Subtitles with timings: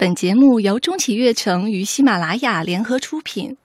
[0.00, 3.56] 本节目由中企悦城与喜马拉雅联合出品。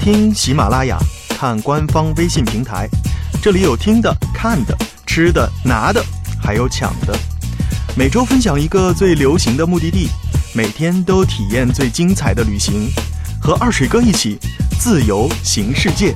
[0.00, 0.96] 听喜马拉雅，
[1.30, 2.86] 看官方微信平台，
[3.42, 6.00] 这里有听的、看的、吃的、拿的，
[6.40, 7.18] 还有抢的。
[7.96, 10.06] 每周分享一个最流行的目的地，
[10.54, 12.88] 每天都体验最精彩的旅行，
[13.40, 14.38] 和二水哥一起
[14.78, 16.14] 自由行世界。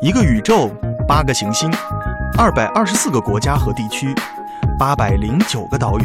[0.00, 0.70] 一个宇宙，
[1.08, 1.68] 八个行星，
[2.38, 4.14] 二百二十四个国家和地区，
[4.78, 6.04] 八百零九个岛屿，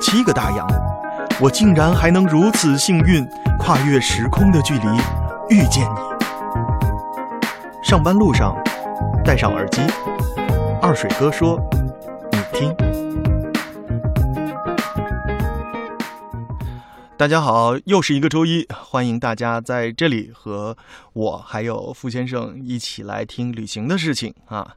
[0.00, 0.66] 七个大洋，
[1.38, 4.86] 我竟然还能如此幸运，跨越时空的距离，
[5.50, 6.00] 遇见你。
[7.82, 8.56] 上班路上，
[9.22, 9.82] 戴上耳机，
[10.80, 11.60] 二水哥说
[12.32, 12.74] ：“你听。”
[17.16, 20.76] 大家好，又是一个周一，欢迎大家在这里和
[21.12, 24.74] 我还有傅先生一起来听旅行的事情啊。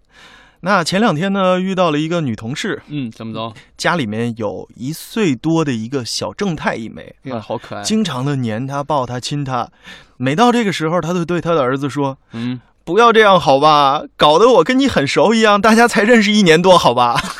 [0.60, 3.54] 那前两天呢，遇到了一个女同事，嗯，怎么着？
[3.76, 7.82] 家里面有一岁多的一个小正太一枚，啊，好可爱。
[7.82, 9.70] 经常的黏她、抱她、亲她。
[10.18, 14.04] 每到这个时候，她都对她的儿子说嗯，：“不要这样，好吧？
[14.16, 17.20] 搞得我跟你很熟一样，大家才认识一年多，好吧？”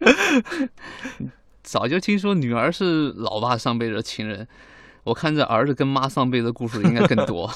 [1.74, 4.46] 早就听说女儿是老爸上辈子的情人，
[5.02, 7.50] 我看这儿子跟妈上辈子的故事应该更多。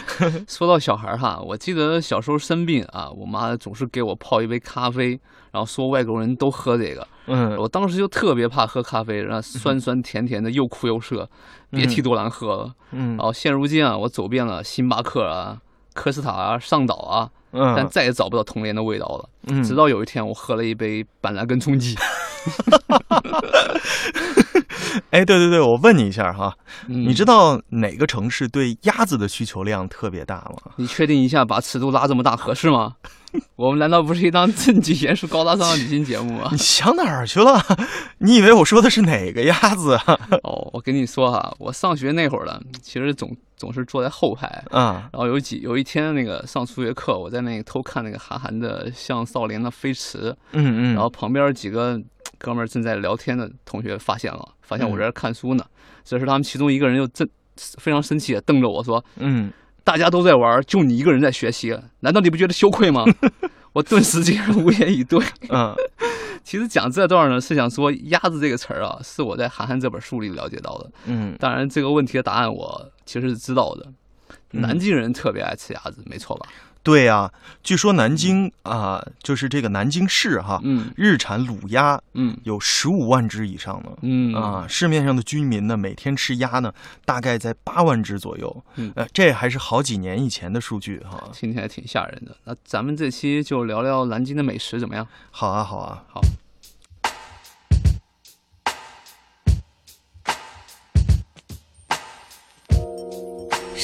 [0.46, 5.18] 说到小孩儿哈，我记得小时候生病啊，我妈总是给我泡一杯咖啡，
[5.52, 11.26] 然后说外国人都喝这个，嗯我当时就特别怕喝咖啡，然后酸酸甜甜的，又苦又涩，
[11.70, 12.74] 别提多难喝了。
[12.90, 15.58] 嗯然后现如今啊，我走遍了星巴克啊、
[15.94, 19.28] 科斯塔啊、上岛啊，但嗯再也找不到童年的味道了。
[19.46, 21.96] 嗯，直到有一天，我喝了一杯板蓝根冲剂。
[25.10, 26.54] 哎，对对对，我问你一下哈，
[26.88, 30.72] 嗯你知道哪个城市对鸭子的需求量特别大吗？
[30.76, 32.94] 你确定一下把尺度拉这么大合适吗？
[33.56, 36.58] 我们难道不是一档正经、严肃、高大上的旅行节目吗你？
[36.58, 37.62] 想哪儿去了？
[38.18, 40.18] 你以为我说的是哪个鸭子啊？
[40.44, 50.18] 哦，我跟你说哈，我上学那会儿呢，其实总总是坐在后排，啊，然后有几有一天那个上数学课，我在那个偷看那个韩寒的《像少林的飞驰》，
[50.52, 51.98] 嗯嗯，然后旁边几个
[52.42, 55.64] 哥们儿正在聊天的同学发现了，发现我在这儿看书呢。
[56.04, 57.26] 这时他们其中一个人又正
[57.78, 59.52] 非常生气的瞪着我说嗯
[59.84, 63.04] ，：“大家都在玩，就你一个人在学习，难道你不觉得羞愧吗？”
[63.72, 65.24] 我顿时间无言以对。
[65.48, 65.72] 嗯
[66.44, 70.90] 其实讲这段呢，是想说“鸭子”这个词儿啊，是我在韩寒这本书里了解到的。
[71.06, 73.86] 嗯，当然，这个问题的答案我其实是知道的。
[74.52, 76.48] 嗯南京人特别爱吃鸭子，没错吧？
[76.84, 77.32] 对呀、
[77.62, 83.92] 据说南京啊、就是这个南京市哈，嗯日产卤鸭嗯有十五万只以上呢。
[84.02, 88.64] 嗯啊，市面上的居民呢，每天吃鸭呢，大概在八万只左右。
[88.74, 91.22] 嗯呃，这还是好几年以前的数据哈。
[91.32, 92.36] 听起来挺吓人的。
[92.44, 95.06] 那咱们这期就聊聊南京的美食怎么样？
[95.30, 96.20] 好啊，好啊，好。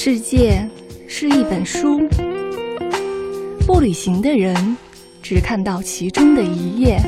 [0.00, 0.64] 世界
[1.08, 2.08] 是一本书，
[3.66, 4.76] 不旅行的人
[5.20, 7.00] 只看到其中的一页。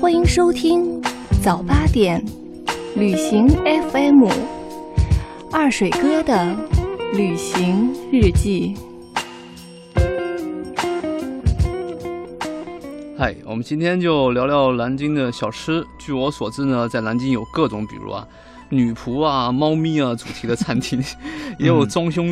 [0.00, 1.00] 欢迎收听
[1.40, 2.20] 早八点
[2.96, 4.26] 旅行 FM，
[5.52, 6.52] 二水哥的
[7.14, 8.74] 旅行日记。
[13.16, 15.86] 嗨，我们今天就聊聊南京的小吃。
[15.96, 18.26] 据我所知呢，在南京有各种，比如啊，
[18.72, 20.98] 女仆啊、猫咪啊主题的餐厅，
[21.58, 22.22] 也有装修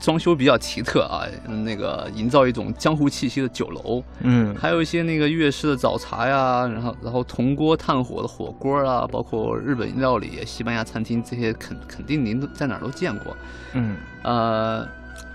[0.00, 4.54] 装修比较奇特啊，嗯那个营造一种江湖气息的酒楼，嗯。
[4.58, 13.36] 还有一些那个粤式的早茶呀，然后然后铜锅炭火的火锅啊，包括日本料理、西班牙餐厅这些肯肯定您都在哪儿都见过，
[13.74, 14.88] 嗯，呃，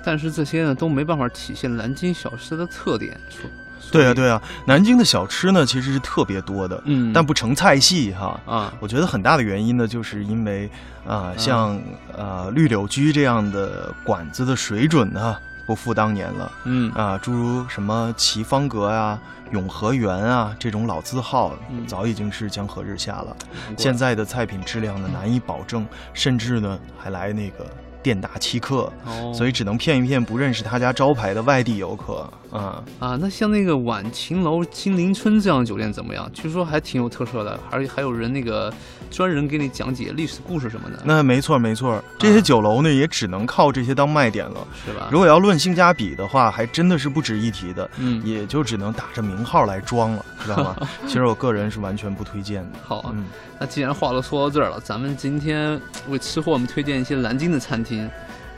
[0.03, 3.15] 但是这些呢都没办法体现南京小吃的特点。
[3.29, 3.47] 说
[3.91, 8.39] 对啊，啊，对啊，南京的小吃呢其实是特别多的，嗯，但不成菜系哈。
[8.45, 10.69] 啊，我觉得很大的原因呢，就是因为
[11.07, 11.79] 啊、像
[12.17, 15.37] 呃绿柳居这样的馆子的水准呢
[15.67, 16.51] 不复当年了。
[16.65, 16.91] 嗯。
[16.93, 19.19] 啊，诸如什么齐方阁啊、
[19.51, 21.85] 永和园啊这种老字号，嗯。
[21.85, 23.35] 早已经是江河日下了。
[23.77, 27.65] 现在的菜品质量呢难以保证，甚至呢还来那个
[28.05, 32.83] 店打欺客，哦，所以只能骗一骗不认识他家招牌的外地游客啊。
[32.99, 36.29] 啊，那像那个晚晴楼、金陵春这样的酒店怎么样？
[36.31, 38.71] 据说还挺有特色的，还还有人那个
[39.09, 44.65] 专人给你讲解历史故事什么的，那没错没错，这些酒楼呢也只能靠这些当卖点了。
[44.85, 45.09] 是吧？
[45.11, 50.87] 如果要论性价比的话，还真的是不值一提的，嗯，也就只能打着名号来装了，知道吗？
[51.07, 52.79] 其实我个人是完全不推荐的。
[52.83, 53.11] 好啊。
[53.13, 53.25] 嗯，
[53.59, 57.94] 那既然话都说到这儿了，咱们今天为吃货们推荐一些南京的餐厅，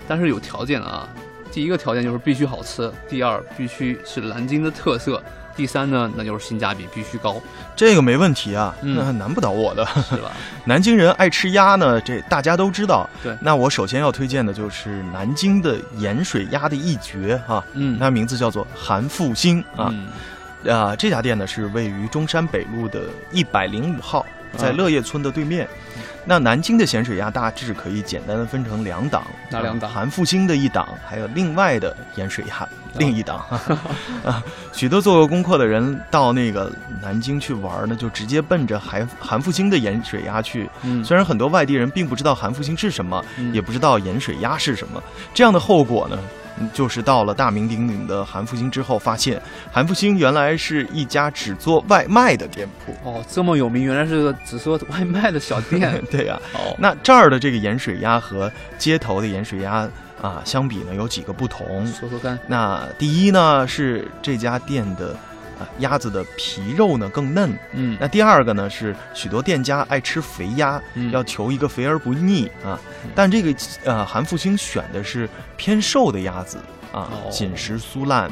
[0.07, 1.07] 但是有条件的啊。
[1.49, 5.23] 第一个条件就是必须好吃，第二必须是南京的特色，
[5.55, 7.41] 第三呢，那就是性价比必须高，
[7.75, 9.83] 这个没问题啊，嗯那难不倒我的。
[10.07, 10.31] 是吧？
[10.65, 13.09] 南京人爱吃鸭呢，这大家都知道。
[13.23, 19.89] 对那我首先要推荐的就是南京的盐水鸭的一绝哈、嗯，它名字叫做韩复兴啊。
[19.91, 20.07] 嗯
[20.75, 24.23] 啊，这家店呢是位于中山北路的一百零五号，
[24.55, 25.67] 在啊乐业村的对面。
[26.29, 32.67] 那南京的咸水鸭大致可以简单的分成两档，哪两档啊韩复兴的一档，还有另外的盐水鸭
[32.97, 33.45] 另一档。
[34.25, 36.69] 啊，许多做过功课的人到那个
[37.01, 40.69] 南京去玩呢，就直接奔着韩韩复兴的盐水鸭去。
[40.83, 45.01] 嗯，虽然很多外地人并不知道韩复兴是什么，嗯也不知道盐水鸭是什么，
[45.33, 46.27] 这样的后果呢，嗯
[46.73, 52.93] 就是到了大名鼎鼎的韩复兴之后，发现韩复兴原来是一家只做外卖的店铺。
[53.03, 56.01] 哦，这么有名，原来是个只做外卖的小店。
[56.09, 59.87] 对呀、哦，那这儿的这个盐水鸭和街头的盐水鸭
[60.21, 61.85] 啊相比呢，有几个不同。
[61.87, 65.15] 说说看，那第一呢是这家店的
[65.59, 67.57] 啊鸭子的皮肉呢更嫩。
[67.73, 73.11] 嗯，那第二个呢是许多店家爱吃肥鸭，嗯要求一个肥而不腻啊嗯。
[73.15, 76.57] 但这个呃韩复兴选的是偏瘦的鸭子
[76.91, 78.31] 啊哦，紧实酥烂。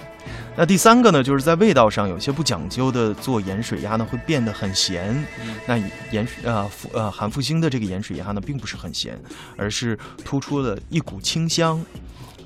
[0.57, 5.13] 那第三个呢，就是在味道上有些不讲究的做盐水鸭呢，会变得很咸。
[5.43, 5.77] 嗯那
[6.11, 9.19] 盐水呃复呃韩复兴的这个盐水鸭呢，并不是很咸，
[9.57, 11.83] 而是突出了一股清香。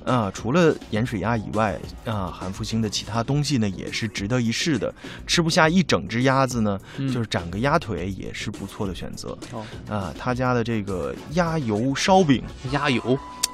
[0.04, 4.92] 啊、除了盐水鸭以外，啊、韩复兴的其他东西呢，也是值得一试的。
[5.26, 9.36] 吃不下一整只鸭子呢，嗯就是斩个鸭腿也是不错的选择。
[9.52, 12.42] 哦，啊，他家的这个鸭油烧饼
[12.72, 13.00] 鸭油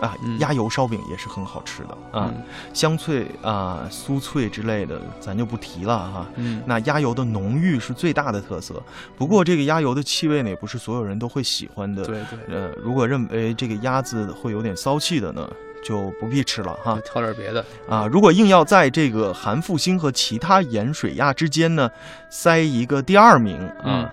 [0.01, 6.27] 啊嗯，鸭油烧饼也是很好吃的啊，嗯香脆啊、酥脆之类的，咱就不提了哈。
[6.37, 8.83] 嗯，那鸭油的浓郁是最大的特色，
[9.17, 12.05] 不过这个鸭油的气味呢，也不是所有人都会喜欢的。
[12.05, 15.51] 对对，呃，如果认为这个鸭子会有点骚气的呢，
[15.87, 16.99] 就不必吃了哈。
[17.05, 17.65] 挑点别的。
[17.89, 21.89] 啊，如果硬要在这个韩复兴和其他盐水鸭之间呢，
[22.29, 24.11] 塞一个第二名啊，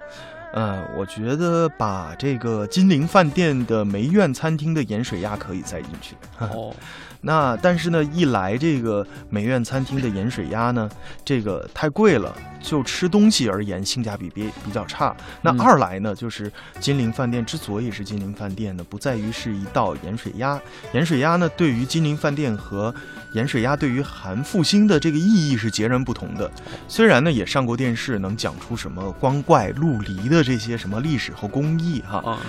[0.53, 6.15] 呃，我觉得把这个金陵饭店的梅苑餐厅的盐水鸭可以塞进去。
[6.37, 6.71] 哦，
[7.21, 10.87] 那但是呢，一来这个梅苑餐厅的盐水鸭呢，
[11.25, 15.15] 这个太贵了，就吃东西而言性价比比比较差。
[15.41, 15.59] 那嗯。
[15.59, 20.59] 二来呢，就是金陵饭店之所以是金陵饭店呢，不在于是一道盐水鸭，
[20.93, 22.93] 盐水鸭呢对于金陵饭店和
[23.33, 26.49] 盐水鸭对于韩复兴的这个意义是截然不同的。
[26.87, 32.39] 虽然呢也上过电视，能讲出什么光怪陆离的这些什么历史和工艺哈，啊，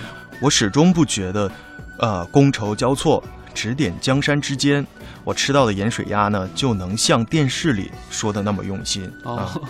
[0.41, 1.51] 我始终不觉得，
[1.99, 3.23] 呃，觥筹交错，
[3.55, 4.85] 指点江山之间，
[5.23, 9.49] 我吃到的盐水鸭呢，就能像电视里说的那么用心啊。
[9.49, 9.61] 哦，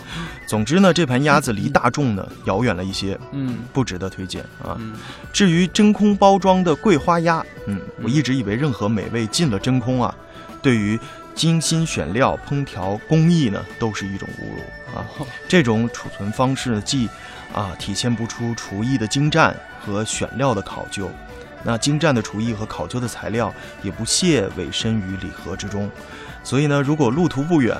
[0.45, 4.75] 总之呢，这盘鸭子离大众呢 遥远了一些，嗯不值得推荐啊。
[4.79, 4.93] 嗯，
[5.31, 10.13] 至于真空包装的桂花鸭，嗯，我一直以为任何美味进了真空啊，
[10.61, 10.99] 对于
[11.35, 15.05] 精心选料、烹调工艺呢，都是一种侮辱啊。
[15.19, 17.07] 哦这种储存方式呢，既
[17.53, 21.09] 啊体现不出厨艺的精湛和选料的考究，
[21.65, 25.89] 那精湛的厨艺和考究的材料也不屑委身于礼盒之中。
[26.43, 27.75] 所以呢，如果路途不远，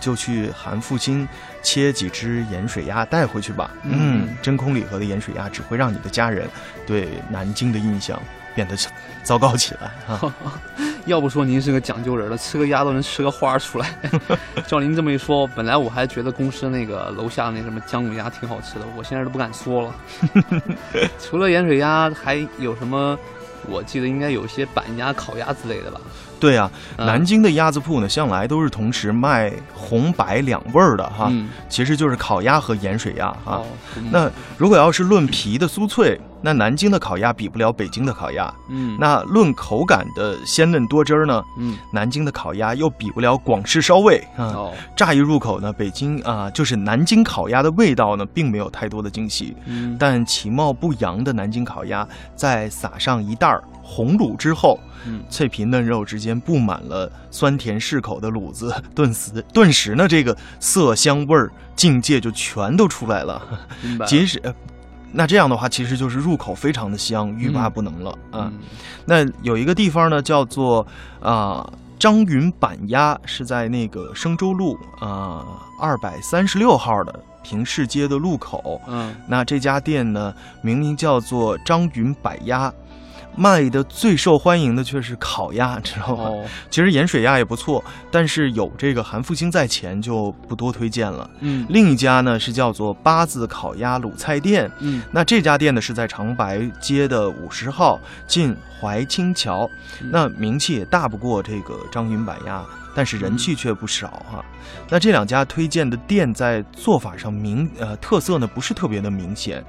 [0.00, 1.26] 就去韩复兴
[1.62, 3.70] 切几只盐水鸭带回去吧。
[3.84, 6.48] 嗯嗯，真空礼盒的盐水鸭只会让你的家人
[6.84, 8.20] 对南京的印象
[8.54, 8.76] 变得
[9.22, 10.34] 糟糕起来啊。
[11.06, 13.98] 要不说您是个讲究人了，吃个鸭都能吃个花出来。
[14.66, 19.94] 照您这么一说，本来我还觉得公司那个楼下那什么姜母鸭挺好吃的，我现在都不敢说了。
[21.18, 23.18] 除了盐水鸭，还有什么？
[23.66, 26.00] 我记得应该有些板鸭、烤鸭之类的吧。
[26.40, 27.06] 对呀、嗯。
[27.06, 33.62] 南京的鸭子铺呢，向来都是同时卖红白两味儿的哈，嗯，其实就是烤鸭和盐水鸭哈。
[34.10, 38.52] 那如果要是论皮的酥脆，那南京的烤鸭比不了北京的烤鸭。
[38.68, 41.76] 嗯，那论口感的鲜嫩多汁儿呢，嗯。
[41.92, 44.44] 南京的烤鸭又比不了广式烧味啊。
[44.44, 55.22] 哦，乍一入口呢，北京啊，就是南京烤鸭的味道呢，并没有太多的惊喜，嗯，但其貌不扬的南京烤鸭，在撒上一袋儿红卤之后，嗯。
[55.28, 63.40] 脆皮嫩肉之间布满了酸甜适口的卤子， 顿时顿时呢，这个色香味儿境界就全都出来了。
[64.06, 64.52] 即使呃
[65.12, 68.50] 那这样的话，其实就是入口非常的香，欲罢嗯不能了啊。
[68.52, 68.58] 嗯
[69.06, 70.86] 那有一个地方呢，叫做
[71.20, 71.66] 啊、
[71.98, 75.46] 张云板鸭，是在那个生州路啊
[75.80, 78.78] 二百三十六号的平市街的路口。
[78.86, 82.70] 嗯那这家店呢，明明叫做张云板鸭。
[83.38, 86.24] 卖的最受欢迎的却是烤鸭， 知道吗？
[86.24, 91.30] 哦，其实盐水鸭也不错，但是有这个韩复兴在前就不多推荐了。
[91.40, 91.64] 嗯。
[91.68, 95.02] 另一家呢是叫做八字烤鸭卤菜店，嗯。
[95.12, 100.10] 那这家店呢是在长白街的五十号近怀清桥，嗯。
[100.10, 102.62] 那名气也大不过这个张云板鸭，
[102.94, 104.44] 但是人气却不少哈、
[104.88, 109.64] 那这两家推荐的店在做法上明呃特色呢不是特别的明显，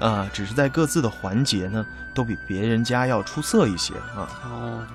[0.00, 4.28] 啊、只是在各自的环节呢都比别人家要出色一些啊。
[4.44, 4.86] 哦，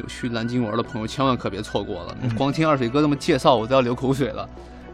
[0.00, 4.48] 有去南京玩的朋友千万可别错过了，嗯光听二水哥这么介绍，我都要流口水了。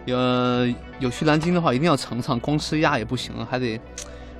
[0.06, 0.66] 呃，
[0.98, 3.78] 有去南京的话，一定要尝尝，光吃鸭也不行，还得，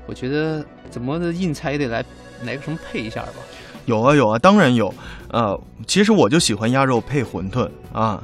[0.06, 2.04] 我觉得怎么的硬菜也得来
[2.44, 3.32] 来个什么配一下吧。
[3.87, 4.92] 有啊有啊，当然有。
[5.28, 8.22] 呃，其实我就喜欢鸭肉配馄饨啊。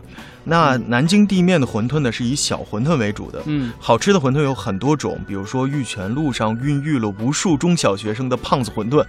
[0.49, 3.43] 那南京地面的馄饨呢，是以小馄饨为主的。
[3.47, 9.05] 嗯，好吃的馄饨有很多种，比如说玉泉路上孕育了无数中小学生的胖子馄饨，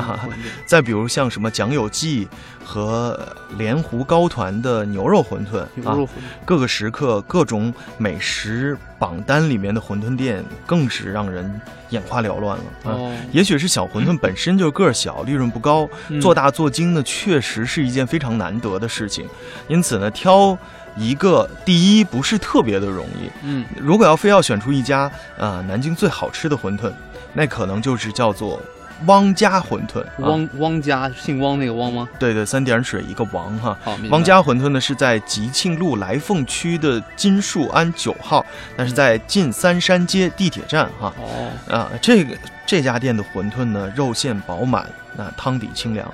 [0.00, 0.34] 胖子馄饨
[0.66, 2.28] 再比如像什么蒋有记
[2.64, 3.18] 和
[3.58, 6.10] 莲湖高团的牛肉馄饨啊牛肉，馄饨。
[6.44, 12.92] 各个时刻各种美食榜单里面的馄饨店更是让人眼花缭乱了啊。
[12.94, 19.28] 哦，也许是小馄饨本身就个儿小，利润不高，嗯做大做精呢，确实是一件非常难得的事情。
[19.68, 20.56] 因此呢，挑
[20.96, 23.28] 一个第一不是特别的容易。
[23.42, 25.00] 嗯，如果要非要选出一家
[25.36, 26.92] 啊、呃南京最好吃的馄饨，
[27.34, 28.60] 那可能就是叫做
[29.06, 30.00] 汪家馄饨。
[30.00, 32.08] 啊、汪汪家姓汪那个汪吗？
[32.18, 33.76] 对对，三点水一个王哈。
[33.82, 38.44] 好，汪家馄饨呢是在吉庆路来凤区的金树庵九号，
[38.76, 41.12] 那是在近三山街地铁站哈。
[41.18, 46.06] 哦，啊，这个这家店的馄饨呢，肉馅饱满，那汤底清凉。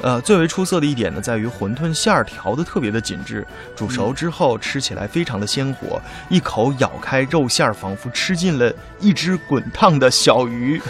[0.00, 10.80] 呃，最为出色的一点呢，在于馄饨馅儿调的特别的紧致，煮熟之后吃起来非常的鲜活，一口咬开肉馅儿，仿佛吃进了一只滚烫的小鱼。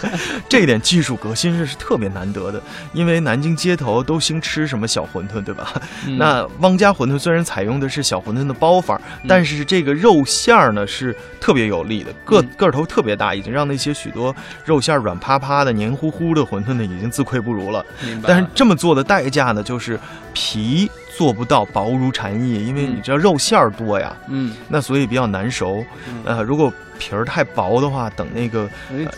[0.48, 2.60] 这一点技术革新是特别难得的，
[2.92, 5.72] 因为南京街头都兴吃什么小馄饨，对吧？
[6.06, 14.34] 嗯 那汪家馄饨虽然采用的是小馄饨的包法，但是这个肉馅儿呢是特别有力的，个嗯个头特别大，已经让那些许多
[14.64, 17.84] 肉馅儿软趴趴的、黏糊糊的馄饨呢已经自愧不如了。
[18.04, 18.34] 明白了。
[18.34, 19.96] 但是这么做的代价呢，就是
[20.34, 25.84] 皮做不到薄如蝉翼，因为嗯你知道肉馅儿多呀，嗯，那所以比较难熟。
[26.08, 28.68] 嗯呃，如果皮儿太薄的话，等那个、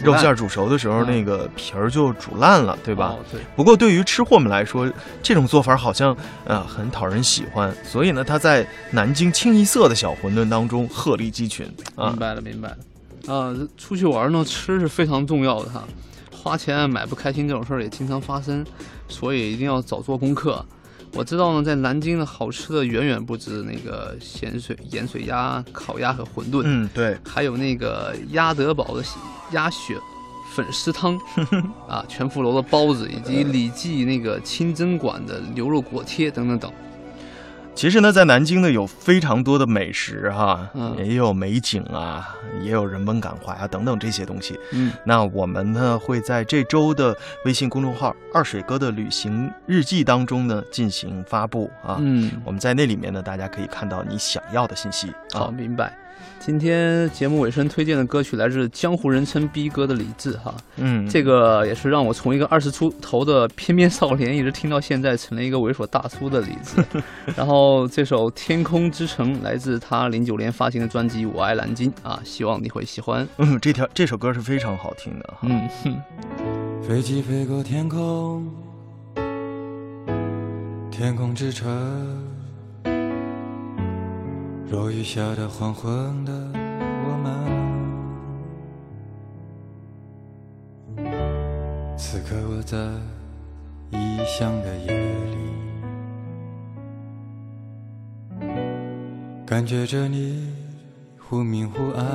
[0.02, 3.16] 肉馅儿煮熟的时候，嗯那个皮儿就煮烂了，对吧？
[3.56, 4.86] 不过对于吃货们来说，
[5.22, 11.66] 这种做法好像呃很讨人喜欢，所以呢，它在南京清一色的小馄饨当中鹤立鸡群
[11.96, 12.16] 啊明。
[12.16, 12.76] 白了，明白了。
[13.34, 15.82] 啊，这出去玩呢，吃是非常重要的哈。
[16.42, 18.64] 花钱买不开心这种事儿也经常发生，
[19.08, 20.64] 所以一定要早做功课。
[21.12, 29.04] 我知道呢，在南京的好吃的远远不止那个咸水盐水鸭、烤鸭和馄饨，嗯，对，还有那个鸭德堡的
[29.50, 29.98] 鸭血
[30.54, 31.18] 粉丝汤
[31.86, 36.72] 啊，全福楼的包子，以及李记那个清真馆的牛肉果贴等等等。
[37.80, 44.60] 其实呢，在南京呢有非常多的美食哈，嗯也有美景啊，也有人文感怀啊等等这些东西。
[44.72, 51.96] 嗯，那我们呢会在这周的微信公众号“二水哥的旅行日记”当中呢进行发布啊。
[52.00, 55.50] 嗯，我们在那里面呢，大家可以看到你想要的信息好，啊。
[55.50, 55.96] 明白。
[56.38, 66.82] 今天节目尾声推荐的歌曲来自江湖人称逼哥的李志哈，嗯，这个也是让我从一个二十出头的翩翩少年一直听到现在，成了一个猥琐大叔的李志。
[67.36, 73.26] 然后这首《天空之城》来自他零九年发行的专辑《我爱蓝鲸》啊，希望你会喜欢。
[73.36, 75.40] 嗯，这条这首歌是非常好听的哈。
[75.42, 78.50] 嗯哼，飞机飞过天空，
[80.90, 81.68] 天空之城，
[84.70, 86.32] 落雨下的黄昏的
[87.04, 87.34] 我们，
[91.98, 92.78] 此刻我在
[93.90, 94.96] 异乡的夜
[95.26, 95.36] 里，
[99.44, 100.54] 感觉着你
[101.18, 102.06] 忽明忽暗。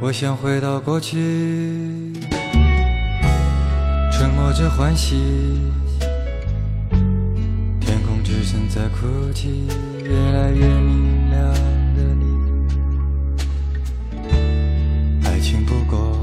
[0.00, 2.12] 我想回到过去，
[4.12, 5.58] 沉默着欢喜。
[8.40, 9.68] 天空之城在哭泣，
[10.02, 11.52] 越来越明亮
[11.94, 12.24] 的你。
[15.26, 16.16] 爱情不过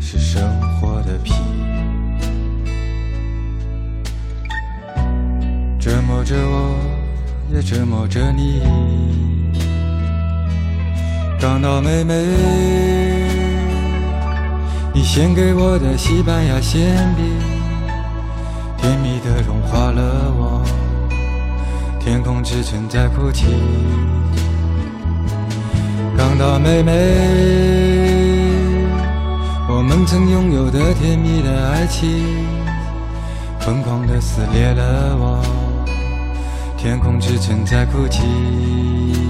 [0.00, 0.42] 是生
[0.80, 1.34] 活的皮，
[5.78, 6.78] 折磨着我，
[7.52, 8.62] 也折磨着你。
[11.38, 12.14] 港岛妹妹，
[14.94, 17.26] 你献给我的西班牙馅饼，
[18.78, 20.64] 甜蜜的融化了我。
[22.00, 23.46] 天空之城在哭泣，
[26.16, 26.92] 港岛妹妹，
[29.68, 32.08] 我们曾拥有的甜蜜的爱情，
[33.60, 35.42] 疯狂的撕裂了我，
[36.78, 39.27] 天空之城在哭泣。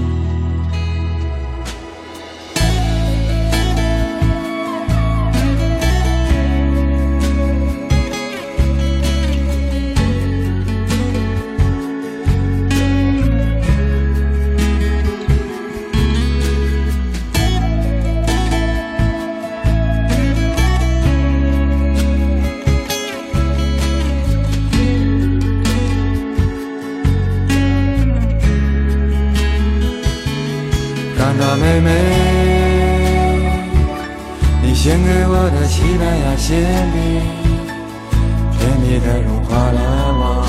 [36.38, 36.56] 馅
[36.92, 37.00] 饼，
[38.56, 39.80] 甜蜜的融化了
[40.16, 40.46] 我，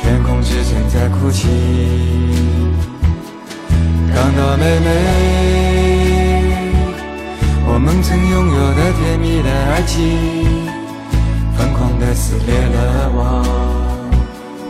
[0.00, 1.48] 天空之城在哭泣。
[4.14, 4.86] 刚到妹妹，
[7.66, 9.98] 我们曾拥有的甜蜜的爱情，
[11.56, 13.42] 疯狂的撕裂了我，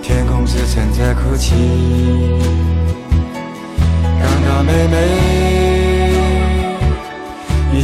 [0.01, 1.55] 天空之城在哭泣。
[4.63, 4.97] 妹妹，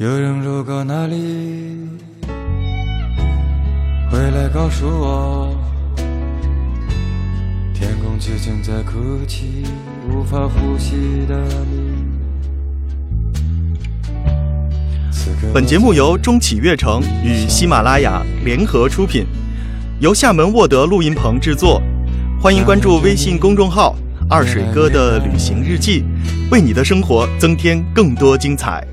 [0.00, 1.16] 有人路过那里，
[4.08, 5.56] 回来告诉我，
[7.74, 9.64] 天空之城在哭泣，
[10.08, 11.36] 无法呼吸的
[11.68, 12.06] 你。
[15.52, 19.26] 本节目由中企悦城与喜马拉雅联合出品，
[19.98, 21.82] 由厦门沃德录音棚制作。
[22.40, 23.96] 欢迎关注微信公众号
[24.30, 26.04] “二水哥的旅行日记”，
[26.52, 28.86] 为你的生活增添更多精彩。